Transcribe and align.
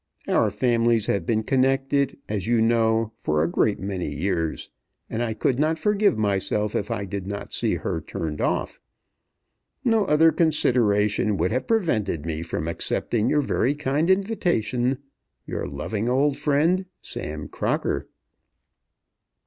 Our 0.27 0.49
families 0.49 1.05
have 1.05 1.27
been 1.27 1.43
connected, 1.43 2.17
as 2.27 2.47
you 2.47 2.59
know, 2.59 3.13
for 3.17 3.43
a 3.43 3.47
great 3.47 3.79
many 3.79 4.09
years, 4.09 4.71
and 5.11 5.21
I 5.21 5.35
could 5.35 5.59
not 5.59 5.77
forgive 5.77 6.17
myself 6.17 6.73
if 6.75 6.89
I 6.89 7.05
did 7.05 7.27
not 7.27 7.53
see 7.53 7.75
her 7.75 8.01
turned 8.01 8.41
off. 8.41 8.79
No 9.85 10.05
other 10.05 10.31
consideration 10.31 11.37
would 11.37 11.51
have 11.51 11.67
prevented 11.67 12.25
me 12.25 12.41
from 12.41 12.67
accepting 12.67 13.29
your 13.29 13.41
very 13.41 13.75
kind 13.75 14.09
invitation. 14.09 14.97
Your 15.45 15.67
loving 15.67 16.09
old 16.09 16.35
friend, 16.35 16.87
SAM 17.03 17.49
CROCKER. 17.49 18.09